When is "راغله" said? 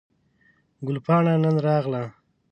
1.65-2.03